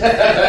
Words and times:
Hey, 0.00 0.44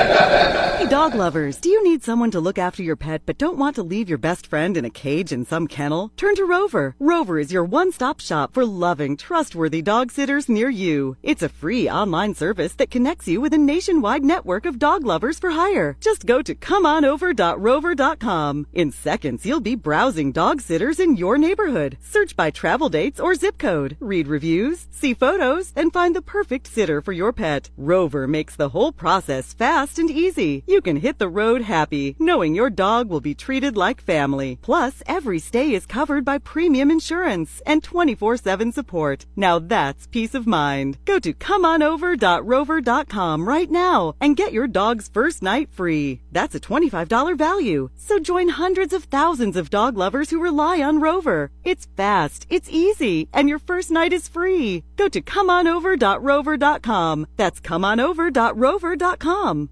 dog 1.09 1.17
lovers, 1.17 1.57
do 1.57 1.69
you 1.69 1.83
need 1.83 2.03
someone 2.03 2.29
to 2.29 2.39
look 2.39 2.59
after 2.59 2.83
your 2.83 2.95
pet 2.95 3.23
but 3.25 3.37
don't 3.37 3.57
want 3.57 3.75
to 3.75 3.81
leave 3.81 4.09
your 4.09 4.17
best 4.17 4.45
friend 4.45 4.77
in 4.77 4.85
a 4.85 4.89
cage 4.89 5.31
in 5.31 5.45
some 5.45 5.67
kennel? 5.67 6.11
Turn 6.17 6.35
to 6.35 6.45
Rover. 6.45 6.95
Rover 6.99 7.39
is 7.39 7.51
your 7.51 7.63
one 7.63 7.91
stop 7.91 8.19
shop 8.19 8.53
for 8.53 8.63
loving, 8.65 9.17
trustworthy 9.17 9.81
dog 9.81 10.11
sitters 10.11 10.47
near 10.49 10.69
you. 10.69 11.17
It's 11.23 11.41
a 11.41 11.49
free 11.49 11.89
online 11.89 12.35
service 12.35 12.73
that 12.73 12.91
connects 12.91 13.27
you 13.27 13.41
with 13.41 13.53
a 13.53 13.57
nationwide 13.57 14.23
network 14.23 14.67
of 14.67 14.77
dog 14.77 15.03
lovers 15.03 15.39
for 15.39 15.49
hire. 15.51 15.97
Just 15.99 16.27
go 16.27 16.43
to 16.43 16.53
comeonover.rover.com. 16.53 18.67
In 18.73 18.91
seconds, 18.91 19.45
you'll 19.45 19.61
be 19.61 19.75
browsing 19.75 20.31
dog 20.31 20.61
sitters 20.61 20.99
in 20.99 21.15
your 21.15 21.39
neighborhood. 21.39 21.97
Search 22.01 22.35
by 22.35 22.51
travel 22.51 22.89
dates 22.89 23.19
or 23.19 23.33
zip 23.33 23.57
code, 23.57 23.97
read 23.99 24.27
reviews, 24.27 24.87
see 24.91 25.15
photos, 25.15 25.73
and 25.75 25.91
find 25.91 26.15
the 26.15 26.21
perfect 26.21 26.67
sitter 26.67 27.01
for 27.01 27.13
your 27.13 27.33
pet. 27.33 27.71
Rover 27.77 28.27
makes 28.27 28.55
the 28.55 28.69
whole 28.69 28.91
process 28.91 29.53
fast 29.53 29.97
and 29.97 30.11
easy. 30.11 30.63
You 30.67 30.81
can 30.81 30.98
hit 30.99 31.19
the 31.19 31.29
road 31.29 31.61
happy, 31.61 32.15
knowing 32.19 32.55
your 32.55 32.69
dog 32.69 33.09
will 33.09 33.21
be 33.21 33.35
treated 33.35 33.77
like 33.77 34.01
family. 34.01 34.57
Plus, 34.61 35.01
every 35.05 35.39
stay 35.39 35.73
is 35.73 35.85
covered 35.85 36.25
by 36.25 36.37
premium 36.37 36.91
insurance 36.91 37.61
and 37.65 37.81
24-7 37.83 38.73
support. 38.73 39.25
Now 39.35 39.59
that's 39.59 40.07
peace 40.07 40.33
of 40.35 40.47
mind. 40.47 40.97
Go 41.05 41.19
to 41.19 41.33
comeonover.rover.com 41.33 43.47
right 43.47 43.71
now 43.71 44.15
and 44.19 44.35
get 44.35 44.51
your 44.53 44.67
dog's 44.67 45.07
first 45.07 45.41
night 45.41 45.69
free. 45.71 46.21
That's 46.31 46.55
a 46.55 46.59
$25 46.59 47.37
value. 47.37 47.89
So 47.95 48.19
join 48.19 48.49
hundreds 48.49 48.93
of 48.93 49.05
thousands 49.05 49.55
of 49.55 49.69
dog 49.69 49.97
lovers 49.97 50.29
who 50.29 50.41
rely 50.41 50.81
on 50.81 50.99
Rover. 51.01 51.51
It's 51.63 51.87
fast, 51.95 52.45
it's 52.49 52.69
easy, 52.69 53.29
and 53.33 53.47
your 53.47 53.59
first 53.59 53.91
night 53.91 54.11
is 54.13 54.27
free. 54.27 54.83
Go 54.95 55.07
to 55.09 55.21
comeonover.rover.com. 55.21 57.27
That's 57.37 57.61
comeonover.rover.com. 57.61 59.69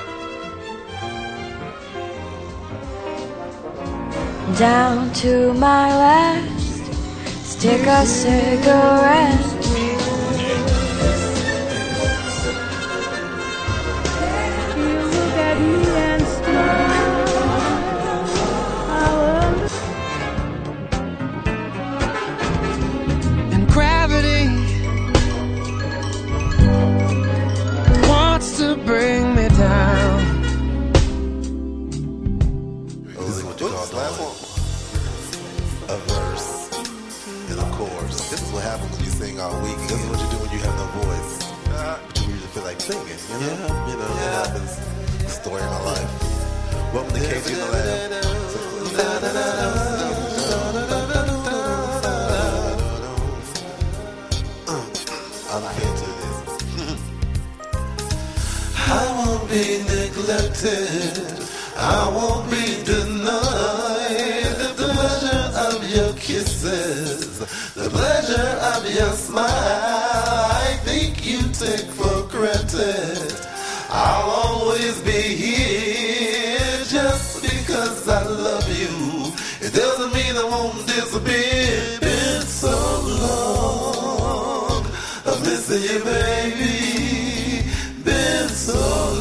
Down 4.58 5.12
to 5.14 5.54
my 5.54 5.90
last 5.90 6.86
stick 7.44 7.86
a 7.86 8.06
cigarette. 8.06 9.89
Sing 39.90 40.06
all 40.06 40.12
week. 40.12 40.20
This 40.20 40.22
is 40.22 40.22
what 40.22 40.22
you 40.22 40.28
do 40.30 40.38
when 40.38 40.52
you 40.52 40.60
have 40.60 40.78
no 40.78 40.86
voice. 41.02 41.34
But 41.66 42.22
you 42.22 42.28
really 42.28 42.50
feel 42.54 42.64
like 42.64 42.80
singing, 42.80 43.22
you 43.30 43.38
know? 43.40 43.88
You 43.90 43.96
know, 43.98 44.06
it 44.06 44.32
happens. 44.40 44.72
The 45.24 45.30
story 45.30 45.62
of 45.62 45.72
my 45.72 45.82
life. 45.92 46.12
Welcome 46.94 47.14
to 47.14 47.20
KG 47.20 47.48
in 47.50 47.60
the 47.60 47.66
Lab. 47.66 47.90
I'm. 55.52 55.64
I 58.92 59.06
won't 59.18 59.46
be 59.50 59.64
neglected. 59.84 61.48
I 61.78 62.10
won't 62.10 62.50
be 62.52 62.84
denied 62.84 63.79
of 65.68 65.90
your 65.96 66.14
kisses, 66.14 67.40
the 67.74 67.90
pleasure 67.90 68.52
of 68.74 68.82
your 68.96 69.12
smile. 69.12 69.46
I 69.46 70.80
think 70.84 71.26
you 71.26 71.40
take 71.52 71.90
for 72.00 72.28
granted. 72.30 73.34
I'll 73.90 74.30
always 74.46 75.02
be 75.02 75.22
here 75.44 76.84
just 76.86 77.42
because 77.42 78.08
I 78.08 78.24
love 78.24 78.68
you. 78.80 79.34
It 79.66 79.74
doesn't 79.74 80.14
mean 80.14 80.36
I 80.38 80.46
won't 80.46 80.86
disappear. 80.88 82.00
Been 82.00 82.42
so 82.44 82.76
long, 83.26 84.86
I'm 85.26 85.42
missing 85.44 85.84
you, 85.84 86.04
baby. 86.04 87.70
Been 88.04 88.50
so 88.50 88.74
long. 88.76 89.19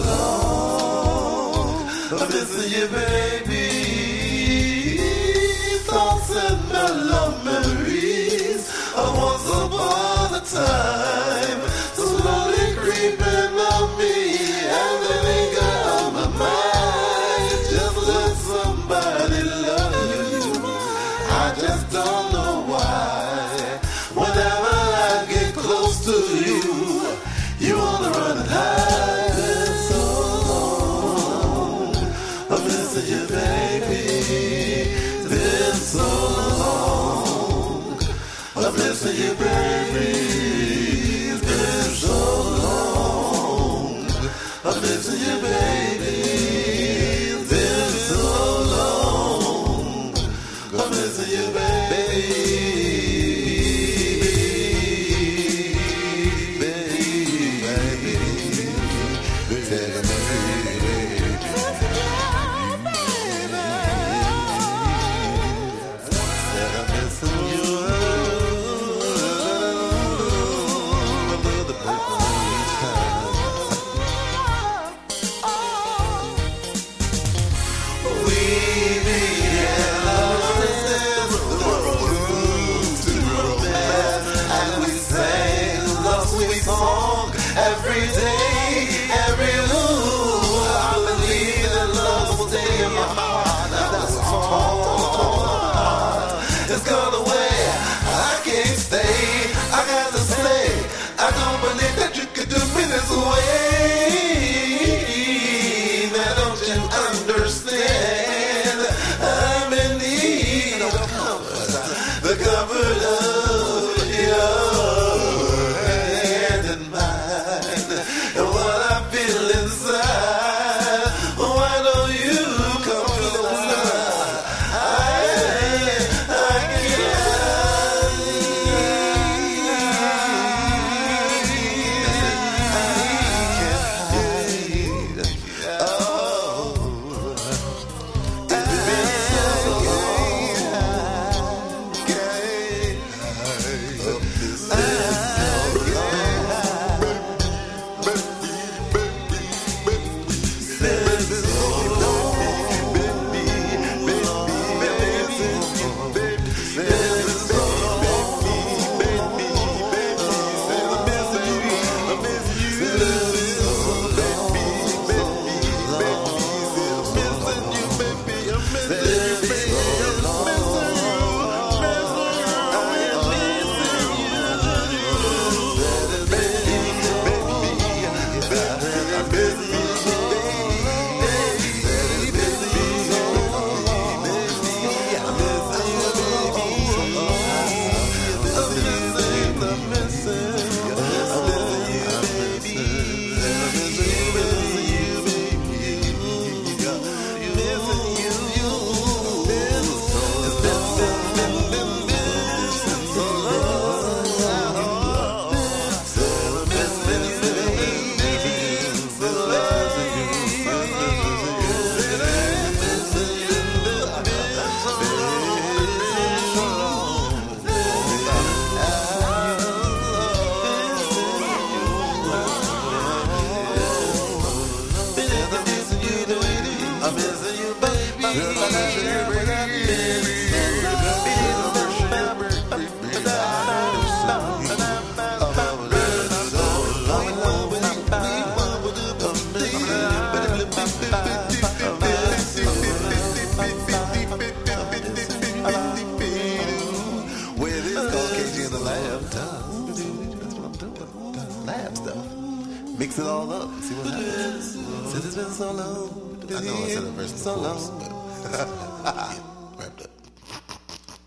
So 255.59 255.73
long. 255.73 256.39
I 256.51 256.61
know 256.63 256.85
I 256.85 256.89
said 256.89 257.03
a 257.03 257.11
verse 257.11 257.35
So 257.35 257.59
long. 257.59 257.99
but 257.99 258.53
yeah, 258.53 259.41
wrapped 259.77 260.03
up. 260.03 260.11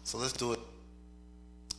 So 0.05 0.19
let's 0.19 0.31
do 0.31 0.53
it. 0.53 0.59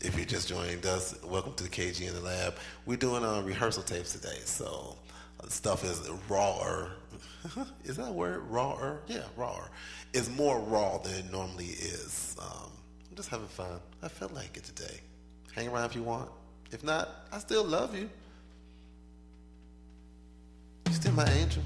If 0.03 0.19
you 0.19 0.27
just 0.27 0.51
joined 0.51 0.85
us, 0.85 1.19
welcome 1.25 1.55
to 1.55 1.65
the 1.65 1.71
KG 1.71 2.07
in 2.07 2.13
the 2.13 2.21
lab. 2.21 2.57
We're 2.85 2.99
doing 2.99 3.25
uh, 3.25 3.41
rehearsal 3.41 3.85
tapes 3.85 4.13
today, 4.13 4.37
so 4.45 4.99
uh, 5.43 5.49
stuff 5.49 5.83
is 5.83 6.11
rawer. 6.29 6.91
is 7.85 7.97
that 7.97 8.09
a 8.09 8.13
word? 8.13 8.43
Rawer? 8.51 9.01
Yeah, 9.07 9.23
rawer. 9.35 9.71
It's 10.13 10.29
more 10.29 10.61
raw 10.61 10.99
than 10.99 11.15
it 11.15 11.33
normally 11.33 11.69
is. 11.69 12.37
Um, 12.39 12.71
I'm 13.09 13.17
just 13.17 13.31
having 13.31 13.47
fun. 13.47 13.81
I 14.03 14.09
felt 14.09 14.35
like 14.35 14.59
it 14.59 14.65
today. 14.65 15.01
Hang 15.55 15.69
around 15.69 15.87
if 15.87 15.97
you 15.97 16.03
want. 16.03 16.29
If 16.71 16.85
not, 16.85 17.09
I 17.33 17.39
still 17.39 17.65
love 17.65 17.95
you. 17.97 18.11
You 20.87 20.93
still 20.93 21.13
my 21.13 21.27
angel. 21.31 21.63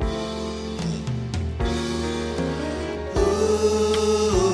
If 3.48 4.45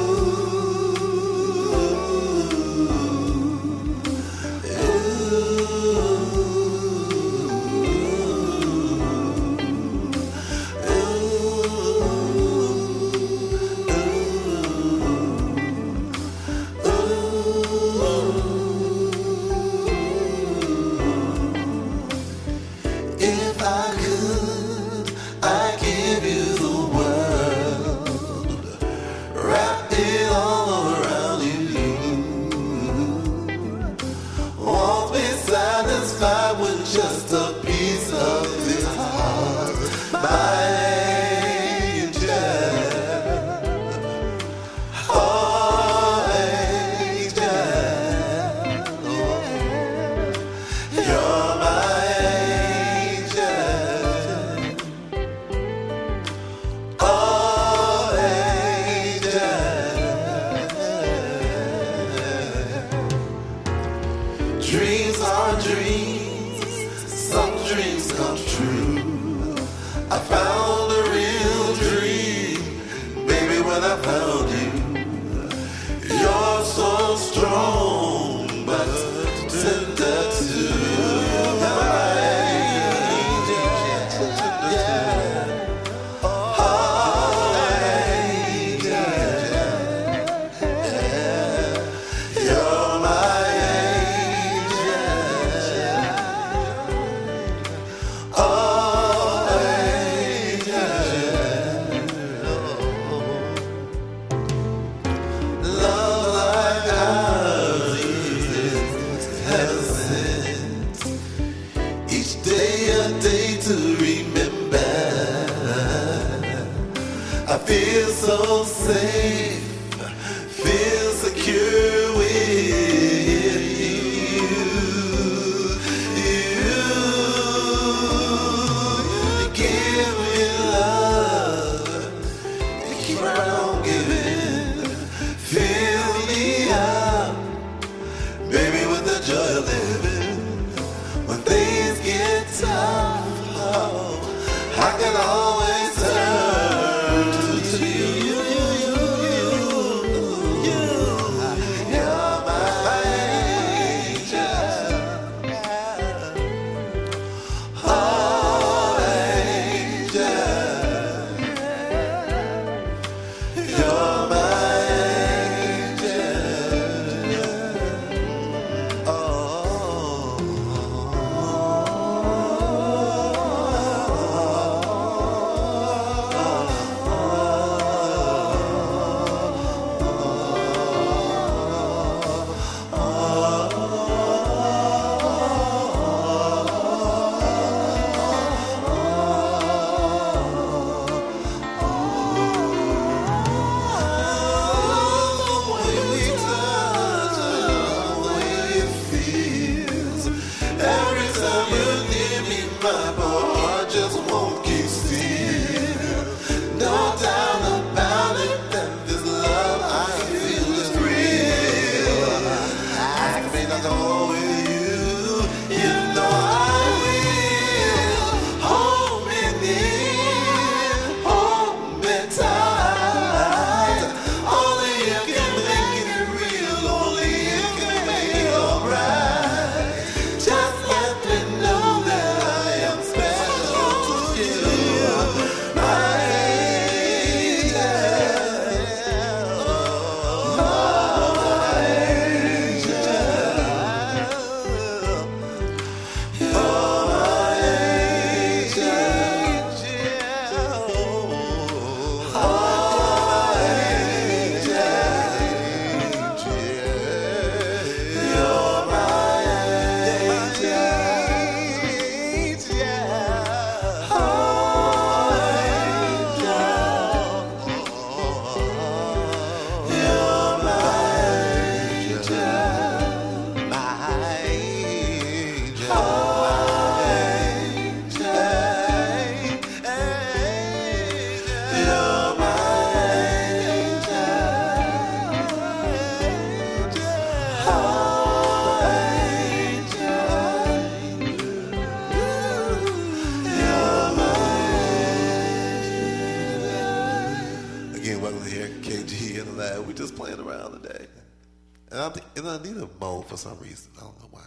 And 302.37 302.49
I, 302.49 302.59
think- 302.59 302.67
and 302.67 302.77
need 302.77 302.83
a 302.85 302.89
mode 303.01 303.27
for 303.27 303.37
some 303.37 303.59
reason. 303.59 303.91
I 303.97 304.01
don't 304.01 304.19
know 304.21 304.29
why. 304.31 304.43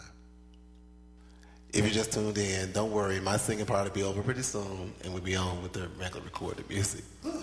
If 1.74 1.84
you 1.86 1.92
just 1.92 2.13
tuned 2.13 2.38
in, 2.38 2.72
don't 2.72 2.92
worry. 2.92 3.20
My 3.20 3.38
singing 3.38 3.65
part 3.65 3.84
will 3.84 3.92
be 3.94 4.04
over 4.04 4.22
pretty 4.22 4.44
soon, 4.44 4.94
and 5.04 5.13
we'll 5.13 5.22
be 5.24 5.36
on 5.36 5.62
with 5.62 5.74
the 5.74 5.88
regular 6.00 6.24
recorded 6.24 6.70
music. 6.70 7.04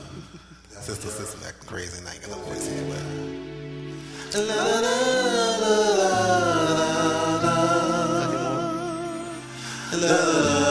Sister, 0.81 1.09
sister, 1.09 1.39
acting 1.47 1.69
crazy, 1.69 2.03
Night 2.03 2.19
and 2.25 2.33
I 2.33 2.35
ain't 2.35 2.41
got 2.43 2.49
no 2.49 2.55
voice 2.55 2.69
anyway. 2.69 3.03
When 9.93 10.62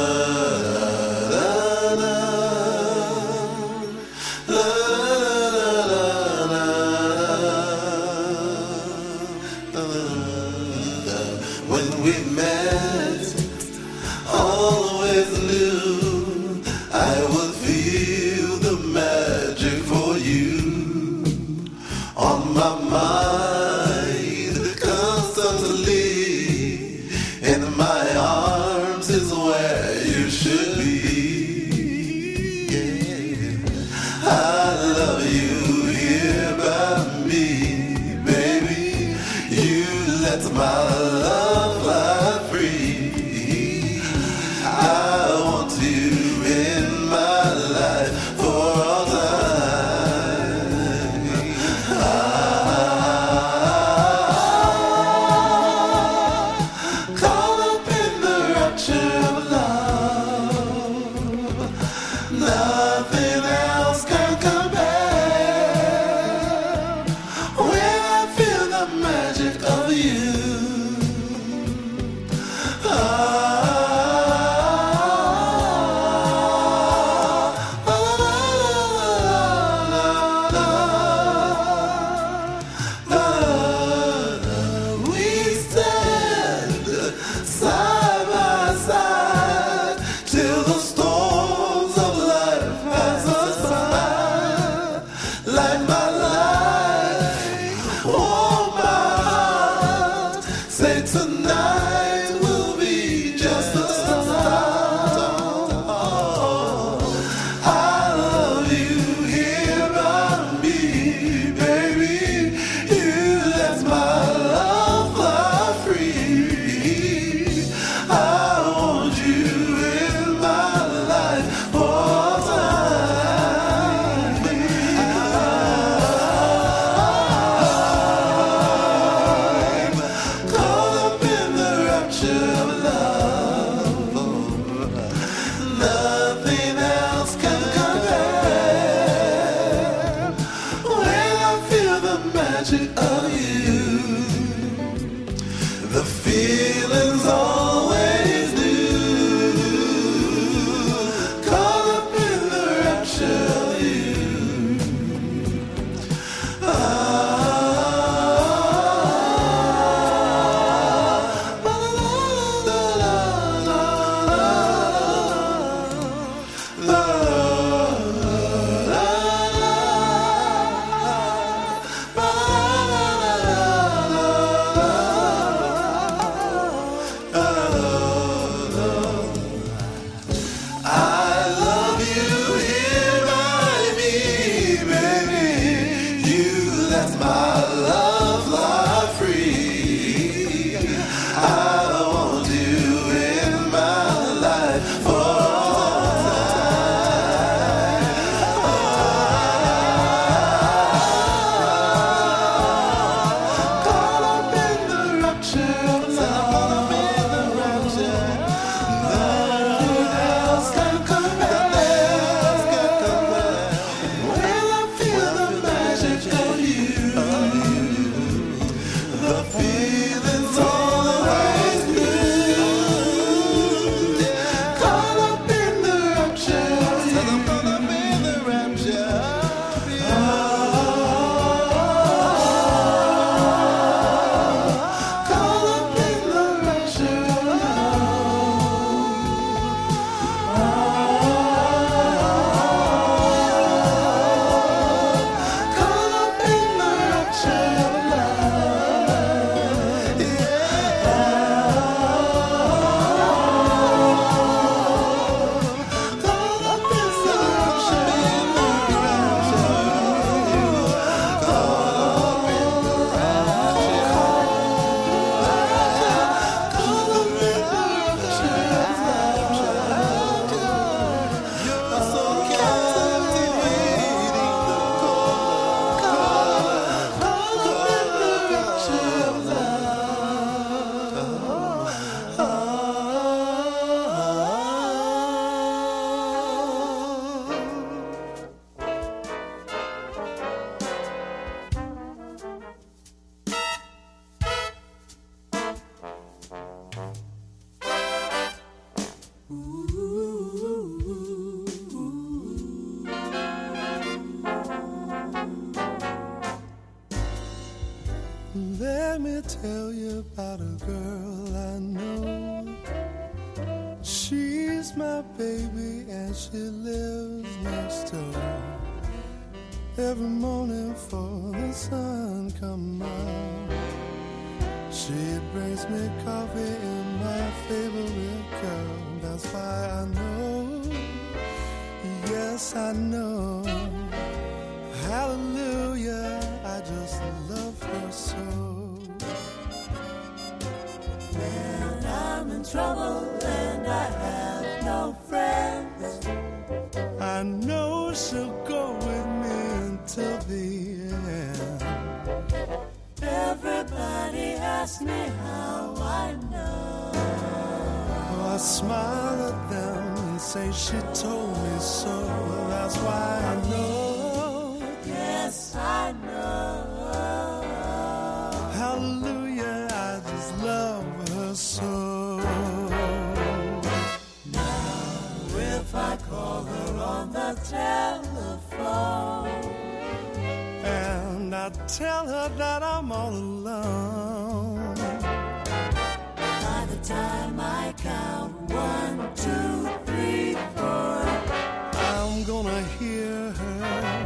I'm 392.41 392.47
gonna 392.47 392.82
hear 392.97 393.51
her 393.51 394.25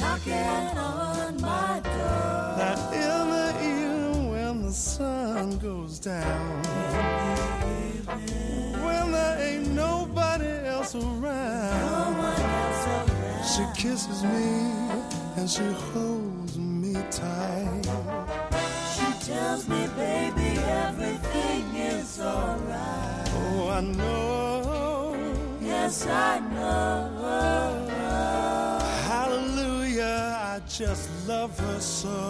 knocking 0.00 0.78
on 0.78 1.42
my 1.42 1.80
door. 1.84 2.54
That 2.56 2.78
in 2.94 3.24
the 3.36 3.48
evening 3.60 4.30
when 4.30 4.62
the 4.62 4.72
sun 4.72 5.58
goes 5.58 5.98
down, 5.98 6.62
the 8.02 8.22
when 8.82 9.12
there 9.12 9.38
ain't 9.42 9.68
nobody 9.72 10.46
else 10.66 10.94
around, 10.94 12.16
no 12.16 12.32
else 12.32 12.86
around. 13.12 13.44
she 13.44 13.82
kisses 13.82 14.22
me 14.22 14.70
and 15.36 15.50
she 15.50 15.70
holds 15.92 16.56
me 16.56 16.94
tight. 17.10 17.84
She 18.96 19.26
tells 19.28 19.68
me, 19.68 19.86
baby, 19.98 20.58
everything 20.60 21.76
is 21.76 22.18
alright. 22.20 23.28
Oh, 23.34 23.68
I 23.68 23.80
know. 23.82 24.23
I 26.02 26.40
know. 26.40 27.88
Hallelujah, 29.06 30.36
I 30.40 30.60
just 30.68 31.08
love 31.28 31.58
her 31.60 31.80
so. 31.80 32.28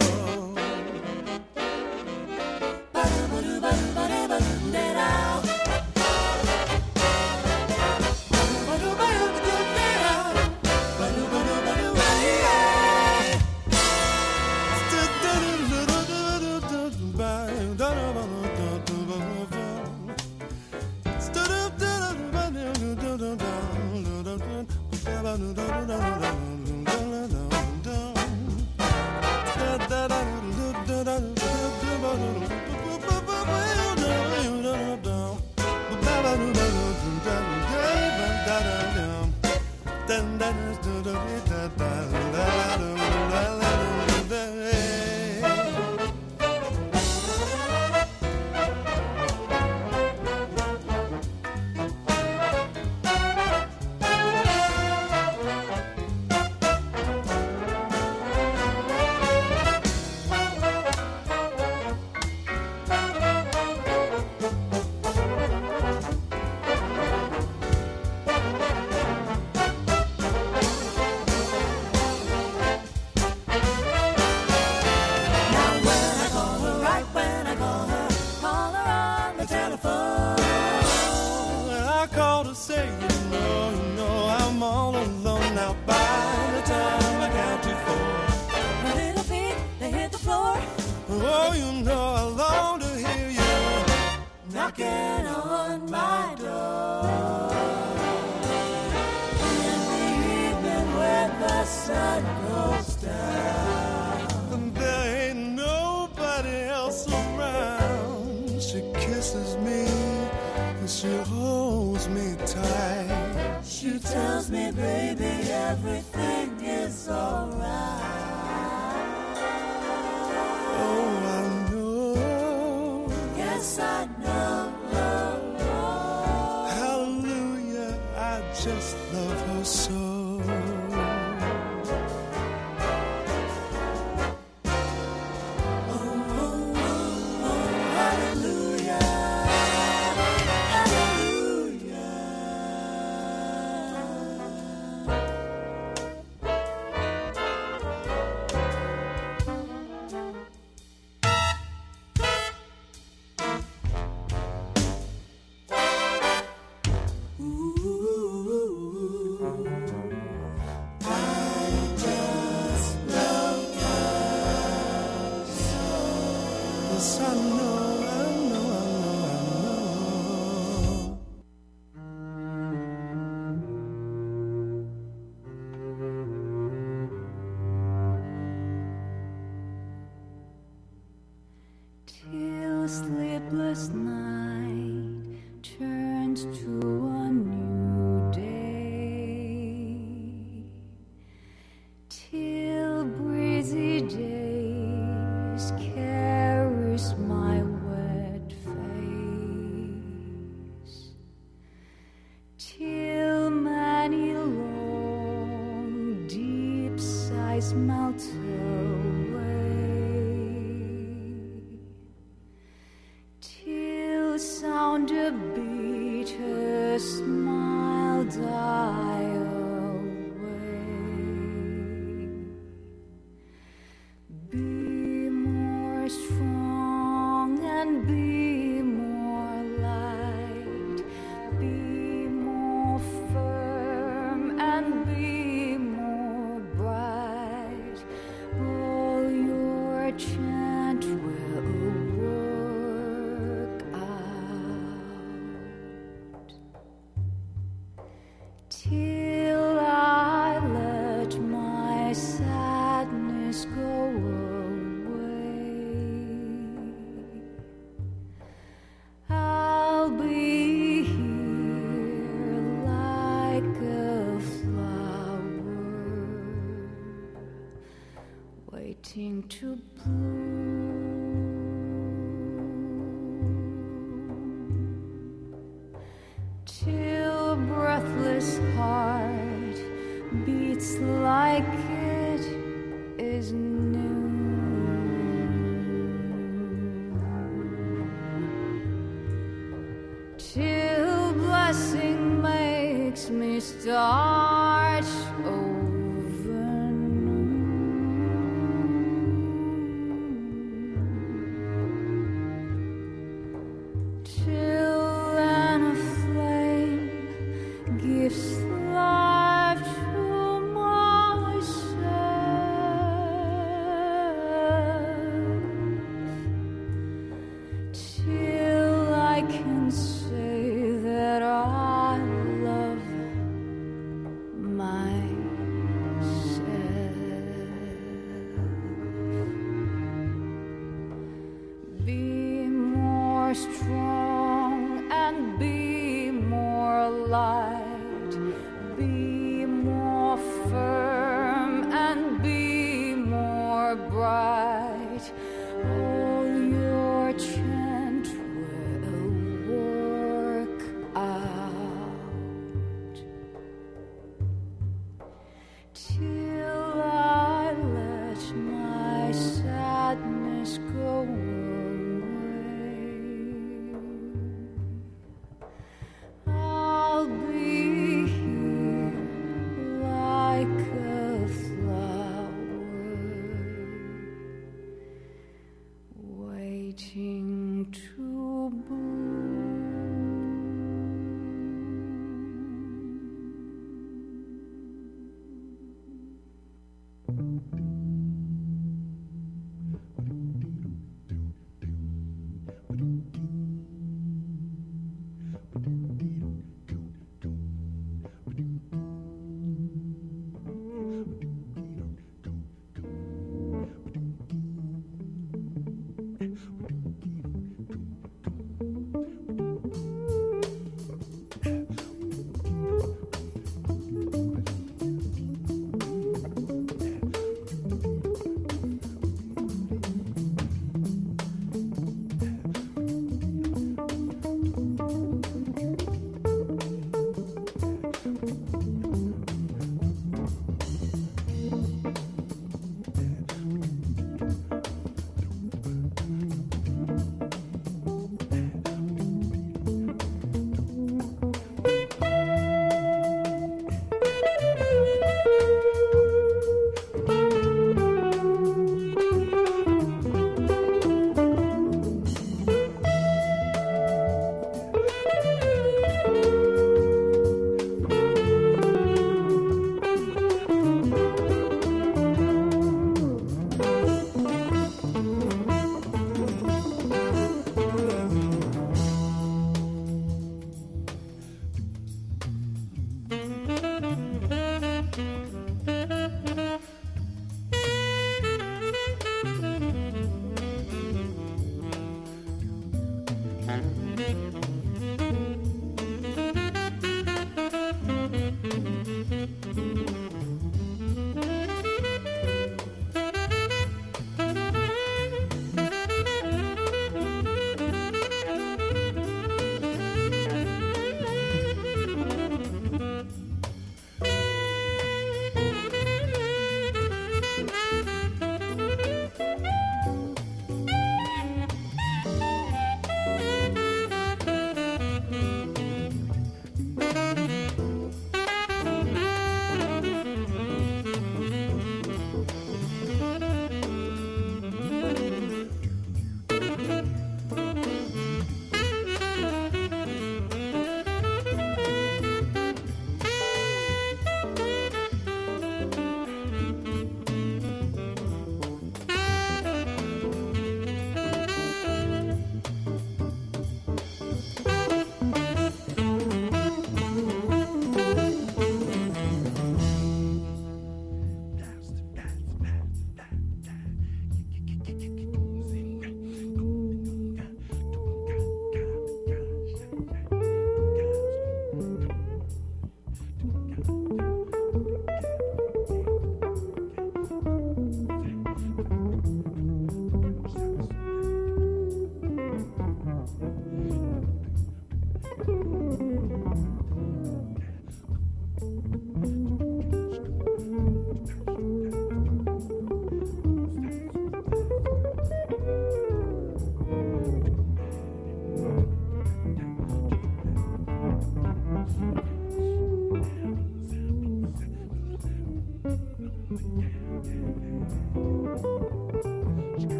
To 186.35 187.13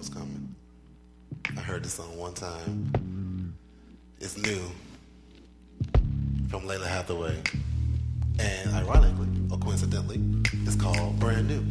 was 0.00 0.08
coming. 0.08 0.54
I 1.58 1.60
heard 1.60 1.84
this 1.84 1.92
song 1.92 2.16
one 2.16 2.32
time. 2.32 3.54
It's 4.18 4.38
new 4.38 4.62
from 6.48 6.62
Lalah 6.62 6.86
Hathaway. 6.86 7.36
And 8.38 8.70
ironically, 8.70 9.28
or 9.50 9.58
coincidentally, 9.58 10.22
it's 10.64 10.76
called 10.76 11.18
Brand 11.18 11.48
New. 11.48 11.62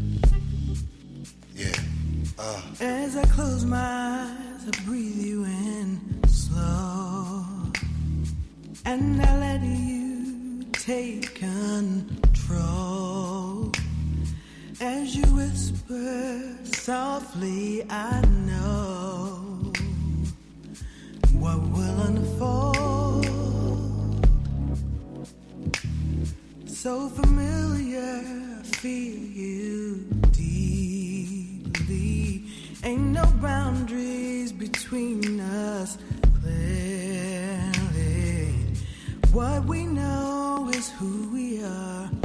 Yeah. 1.56 1.74
Uh. 2.38 2.62
As 2.80 3.18
I 3.18 3.26
close 3.26 3.66
my 3.66 3.80
eyes, 3.80 4.68
I 4.68 4.72
breathe 4.86 5.26
you 5.26 5.46
in 5.46 6.22
slow. 6.28 7.44
And 8.86 9.20
I 9.24 9.40
let 9.40 9.64
you 9.64 10.66
take 10.74 11.34
control. 11.34 12.62
As 14.80 15.16
you 15.16 15.24
whisper 15.34 16.59
softly, 16.90 17.86
I 17.88 18.20
know 18.48 19.72
what 21.34 21.60
will 21.76 22.00
unfold. 22.10 23.28
So 26.66 27.10
familiar, 27.10 28.24
feel 28.82 29.20
you 29.42 30.08
deeply. 30.32 32.16
Ain't 32.84 33.12
no 33.20 33.26
boundaries 33.40 34.52
between 34.52 35.40
us, 35.42 36.00
clearly. 36.42 37.76
What 39.32 39.66
we 39.66 39.86
know 39.86 40.72
is 40.74 40.90
who 40.90 41.30
we 41.32 41.62
are. 41.64 42.19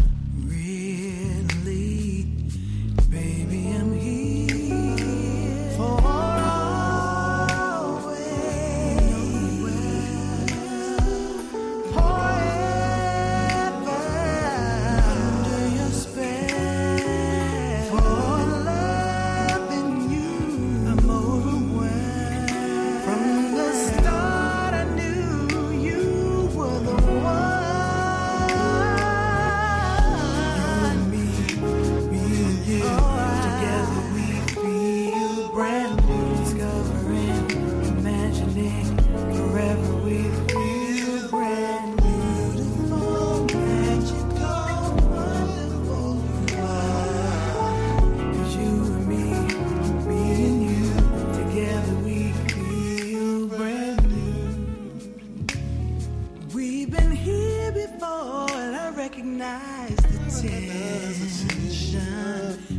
We've 56.85 56.93
been 56.93 57.13
here 57.13 57.73
before, 57.73 58.51
and 58.51 58.77
I 58.77 58.91
recognize 58.91 59.97
the 59.97 60.19
tension. 60.49 61.99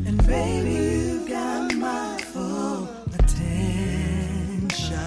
And 0.05 0.27
baby, 0.27 0.73
you 0.73 1.27
got 1.27 1.73
my 1.73 2.19
full 2.31 2.87
attention. 3.15 4.99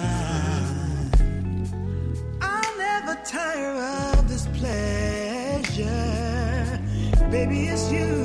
I'll 2.41 2.77
never 2.77 3.15
tire 3.23 3.77
of 4.17 4.27
this 4.27 4.47
pleasure. 4.47 5.87
Baby, 7.31 7.69
it's 7.69 7.89
you. 7.89 8.18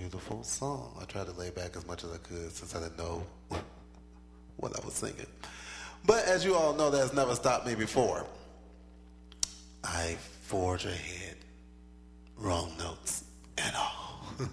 Beautiful 0.00 0.42
song. 0.42 0.96
I 0.98 1.04
tried 1.04 1.26
to 1.26 1.32
lay 1.32 1.50
back 1.50 1.76
as 1.76 1.86
much 1.86 2.04
as 2.04 2.10
I 2.10 2.16
could 2.16 2.50
since 2.52 2.74
I 2.74 2.80
didn't 2.80 2.96
know 2.96 3.22
what 4.56 4.74
I 4.74 4.82
was 4.82 4.94
singing. 4.94 5.26
But 6.06 6.24
as 6.24 6.42
you 6.42 6.54
all 6.54 6.72
know, 6.72 6.88
that 6.88 6.96
has 6.96 7.12
never 7.12 7.34
stopped 7.34 7.66
me 7.66 7.74
before. 7.74 8.24
I 9.84 10.16
forge 10.44 10.86
ahead, 10.86 11.36
wrong 12.38 12.72
notes 12.78 13.24
and 13.58 13.74
all. 13.76 14.24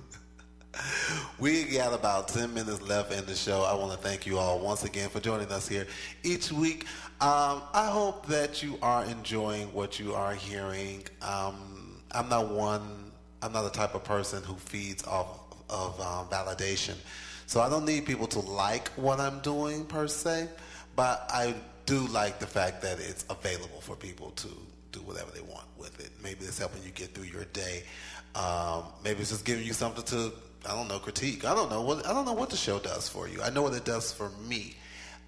We 1.40 1.64
got 1.64 1.94
about 1.94 2.28
10 2.28 2.54
minutes 2.54 2.82
left 2.82 3.12
in 3.12 3.26
the 3.26 3.34
show. 3.34 3.64
I 3.64 3.74
want 3.74 3.92
to 3.92 3.98
thank 3.98 4.28
you 4.28 4.38
all 4.38 4.60
once 4.60 4.84
again 4.84 5.10
for 5.10 5.20
joining 5.20 5.50
us 5.52 5.68
here 5.68 5.88
each 6.24 6.52
week. 6.52 6.86
Um, 7.22 7.62
I 7.74 7.90
hope 7.90 8.28
that 8.28 8.62
you 8.62 8.78
are 8.82 9.06
enjoying 9.06 9.68
what 9.74 10.00
you 10.00 10.14
are 10.14 10.34
hearing. 10.34 11.04
Um, 11.22 12.02
I'm 12.12 12.30
not 12.30 12.50
one, 12.50 13.07
I'm 13.42 13.52
not 13.54 13.64
the 13.64 13.70
type 13.70 13.96
of 13.96 14.04
person 14.04 14.44
who 14.44 14.56
feeds 14.56 15.06
off 15.06 15.40
of 15.70 16.00
um, 16.00 16.28
validation. 16.28 16.96
So 17.46 17.62
I 17.62 17.70
don't 17.70 17.86
need 17.86 18.06
people 18.06 18.28
to 18.28 18.40
like 18.40 18.90
what 18.90 19.20
I'm 19.20 19.40
doing 19.40 19.86
per 19.86 20.08
se, 20.08 20.50
but 20.96 21.26
I 21.30 21.56
do 21.86 22.00
like 22.08 22.40
the 22.40 22.48
fact 22.48 22.82
that 22.82 23.00
it's 23.00 23.26
available 23.30 23.80
for 23.80 23.96
people 23.96 24.32
to 24.32 24.48
do 24.92 25.00
whatever 25.02 25.32
they 25.32 25.42
want 25.42 25.66
with 25.78 26.00
it. 26.00 26.12
Maybe 26.22 26.46
it's 26.46 26.60
helping 26.60 26.84
you 26.84 26.92
get 26.92 27.14
through 27.14 27.26
your 27.26 27.46
day. 27.46 27.84
Um, 28.36 28.84
maybe 29.04 29.22
it's 29.22 29.30
just 29.30 29.46
giving 29.46 29.66
you 29.66 29.74
something 29.74 30.04
to 30.06 30.34
I 30.66 30.76
don't 30.76 30.88
know 30.88 31.00
critique. 31.00 31.46
I 31.46 31.56
don't 31.56 31.70
know 31.70 31.82
what 31.82 32.06
I 32.06 32.14
don't 32.14 32.26
know 32.26 32.34
what 32.34 32.50
the 32.50 32.58
show 32.58 32.80
does 32.80 33.08
for 33.08 33.28
you. 33.28 33.42
I 33.42 33.50
know 33.50 33.62
what 33.62 33.74
it 33.74 33.86
does 33.86 34.12
for 34.12 34.30
me, 34.48 34.76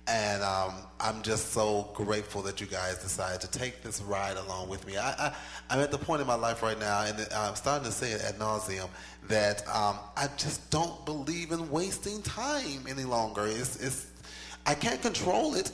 and 0.09 0.41
um, 0.41 0.73
I'm 0.99 1.21
just 1.21 1.53
so 1.53 1.89
grateful 1.93 2.41
that 2.41 2.59
you 2.59 2.65
guys 2.65 2.97
decided 2.97 3.41
to 3.41 3.59
take 3.59 3.83
this 3.83 4.01
ride 4.01 4.37
along 4.37 4.67
with 4.67 4.85
me. 4.87 4.97
I, 4.97 5.33
I'm 5.69 5.79
at 5.79 5.91
the 5.91 5.99
point 5.99 6.19
in 6.19 6.27
my 6.27 6.35
life 6.35 6.63
right 6.63 6.79
now, 6.79 7.03
and 7.03 7.27
I'm 7.35 7.55
starting 7.55 7.85
to 7.85 7.91
say 7.91 8.11
it 8.11 8.21
ad 8.21 8.39
nauseum 8.39 8.89
that 9.27 9.61
um, 9.67 9.99
I 10.17 10.27
just 10.35 10.67
don't 10.71 11.05
believe 11.05 11.51
in 11.51 11.69
wasting 11.69 12.23
time 12.23 12.85
any 12.89 13.03
longer. 13.03 13.45
It's 13.45 13.75
it's 13.77 14.07
I 14.65 14.73
can't 14.73 15.01
control 15.01 15.53
it. 15.53 15.71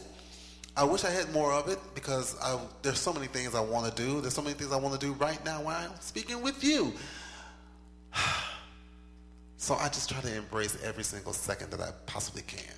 I 0.77 0.83
wish 0.83 1.05
I 1.05 1.09
had 1.09 1.31
more 1.31 1.53
of 1.53 1.69
it 1.69 1.79
because 1.95 2.37
I, 2.41 2.59
there's 2.81 2.99
so 2.99 3.13
many 3.13 3.27
things 3.27 3.55
I 3.55 3.61
want 3.61 3.95
to 3.95 4.03
do. 4.03 4.19
There's 4.19 4.33
so 4.33 4.41
many 4.41 4.55
things 4.55 4.73
I 4.73 4.77
want 4.77 4.99
to 4.99 5.05
do 5.05 5.13
right 5.13 5.43
now 5.45 5.61
while 5.61 5.77
I'm 5.77 5.97
speaking 6.01 6.41
with 6.41 6.63
you. 6.63 6.93
So 9.57 9.73
I 9.75 9.87
just 9.87 10.09
try 10.09 10.19
to 10.19 10.35
embrace 10.35 10.77
every 10.83 11.03
single 11.03 11.33
second 11.33 11.71
that 11.71 11.79
I 11.79 11.89
possibly 12.05 12.43
can. 12.43 12.75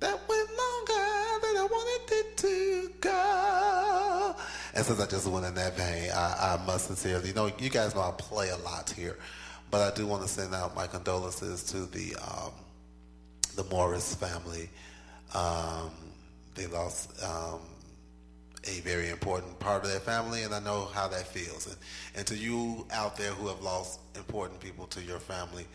That 0.00 0.18
went 0.28 0.48
longer 0.48 1.40
than 1.42 1.56
I 1.56 1.68
wanted 1.70 2.12
it 2.14 2.36
to 2.38 2.90
go. 3.00 4.34
And 4.74 4.84
since 4.84 5.00
I 5.00 5.06
just 5.06 5.26
went 5.26 5.46
in 5.46 5.54
that 5.54 5.76
vein, 5.76 6.10
I, 6.12 6.56
I 6.60 6.66
must 6.66 6.86
sincerely, 6.86 7.28
you 7.28 7.34
know, 7.34 7.50
you 7.58 7.68
guys 7.68 7.94
know 7.94 8.02
I 8.02 8.12
play 8.16 8.50
a 8.50 8.56
lot 8.58 8.90
here, 8.90 9.18
but 9.70 9.80
I 9.80 9.94
do 9.94 10.06
want 10.06 10.22
to 10.22 10.28
send 10.28 10.54
out 10.54 10.76
my 10.76 10.86
condolences 10.86 11.64
to 11.64 11.86
the 11.86 12.14
um, 12.16 12.52
the 13.56 13.64
Morris 13.64 14.14
family. 14.14 14.70
Um, 15.34 15.90
they 16.54 16.66
lost 16.66 17.10
um, 17.24 17.60
a 18.64 18.80
very 18.80 19.10
important 19.10 19.58
part 19.58 19.82
of 19.84 19.90
their 19.90 20.00
family, 20.00 20.44
and 20.44 20.54
I 20.54 20.60
know 20.60 20.84
how 20.86 21.08
that 21.08 21.26
feels. 21.26 21.66
And, 21.66 21.76
and 22.14 22.26
to 22.28 22.36
you 22.36 22.86
out 22.92 23.16
there 23.16 23.32
who 23.32 23.48
have 23.48 23.60
lost 23.60 24.00
important 24.16 24.60
people 24.60 24.86
to 24.88 25.02
your 25.02 25.18
family, 25.18 25.66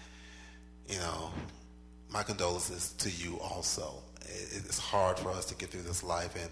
you 0.87 0.97
know, 0.99 1.31
my 2.09 2.23
condolences 2.23 2.93
to 2.99 3.09
you 3.09 3.39
also. 3.39 3.95
It, 4.23 4.63
it's 4.65 4.79
hard 4.79 5.19
for 5.19 5.29
us 5.29 5.45
to 5.45 5.55
get 5.55 5.69
through 5.69 5.83
this 5.83 6.03
life, 6.03 6.35
and 6.35 6.49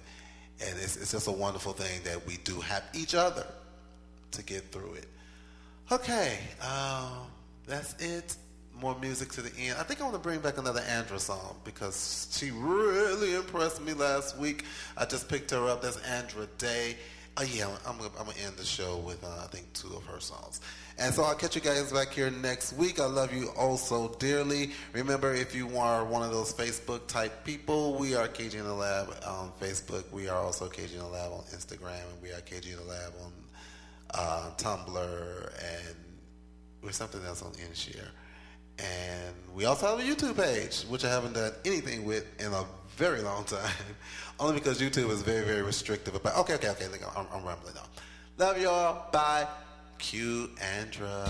and 0.64 0.80
it's, 0.80 0.96
it's 0.96 1.12
just 1.12 1.28
a 1.28 1.32
wonderful 1.32 1.74
thing 1.74 2.02
that 2.04 2.26
we 2.28 2.38
do 2.38 2.60
have 2.60 2.84
each 2.94 3.16
other 3.16 3.46
to 4.32 4.44
get 4.44 4.72
through 4.72 4.94
it. 4.94 5.08
Okay, 5.92 6.38
um, 6.62 7.28
that's 7.68 7.94
it. 8.02 8.36
More 8.80 8.98
music 9.00 9.30
to 9.34 9.42
the 9.42 9.52
end. 9.60 9.78
I 9.80 9.84
think 9.84 10.00
I 10.00 10.04
want 10.04 10.16
to 10.16 10.22
bring 10.22 10.40
back 10.40 10.58
another 10.58 10.82
Andra 10.82 11.20
song 11.20 11.56
because 11.64 12.28
she 12.32 12.52
really 12.52 13.36
impressed 13.36 13.82
me 13.82 13.94
last 13.94 14.38
week. 14.38 14.66
I 14.98 15.06
just 15.06 15.28
picked 15.28 15.52
her 15.52 15.68
up. 15.68 15.82
That's 15.82 15.98
Andra 16.08 16.48
Day. 16.58 16.96
Oh 17.38 17.44
yeah, 17.44 17.68
I'm, 17.88 17.96
I'm 17.98 18.26
gonna 18.26 18.38
end 18.46 18.58
the 18.58 18.66
show 18.66 18.98
with 18.98 19.24
uh, 19.24 19.44
I 19.44 19.48
think 19.48 19.72
two 19.74 19.88
of 19.96 20.04
her 20.06 20.20
songs. 20.20 20.60
And 21.00 21.14
so 21.14 21.24
I'll 21.24 21.34
catch 21.36 21.56
you 21.56 21.62
guys 21.62 21.92
back 21.92 22.10
here 22.10 22.30
next 22.30 22.74
week. 22.74 23.00
I 23.00 23.06
love 23.06 23.34
you 23.34 23.50
all 23.58 23.78
so 23.78 24.14
dearly. 24.20 24.72
Remember, 24.92 25.34
if 25.34 25.56
you 25.56 25.78
are 25.78 26.04
one 26.04 26.24
of 26.24 26.32
those 26.32 26.54
Facebook 26.54 27.08
type 27.08 27.46
people, 27.46 27.96
we 27.96 28.16
are 28.16 28.28
KG 28.28 28.56
in 28.56 28.66
the 28.66 28.74
Lab 28.74 29.16
on 29.26 29.52
Facebook. 29.62 30.12
We 30.12 30.28
are 30.28 30.38
also 30.38 30.68
KG 30.68 30.94
in 30.94 31.00
the 31.00 31.08
Lab 31.08 31.32
on 31.32 31.44
Instagram, 31.56 32.04
and 32.12 32.22
we 32.22 32.32
are 32.32 32.42
KG 32.42 32.74
in 32.74 32.78
the 32.78 32.92
Lab 32.92 33.14
on 33.24 33.34
uh, 34.14 34.50
Tumblr, 34.58 35.52
and 35.64 35.96
we're 36.84 36.92
something 36.92 37.24
else 37.26 37.42
on 37.42 37.52
InShare. 37.54 38.10
And 38.78 39.36
we 39.56 39.66
also 39.66 39.88
have 39.88 40.00
a 40.00 40.04
YouTube 40.04 40.36
page, 40.36 40.84
which 40.84 41.06
I 41.06 41.10
haven't 41.10 41.34
done 41.34 41.54
anything 41.66 42.04
with 42.06 42.26
in 42.42 42.52
a 42.52 42.66
very 42.98 43.22
long 43.22 43.44
time, 43.46 43.72
only 44.42 44.56
because 44.56 44.82
YouTube 44.82 45.10
is 45.12 45.22
very, 45.22 45.46
very 45.46 45.62
restrictive 45.62 46.16
about. 46.16 46.38
Okay, 46.40 46.56
okay, 46.56 46.70
okay. 46.70 46.88
I'm, 47.16 47.28
I'm 47.32 47.46
rambling 47.46 47.76
now. 47.76 47.86
Love 48.38 48.60
y'all. 48.60 49.12
Bye. 49.12 49.48
Q 50.00 50.50
Andra. 50.60 51.30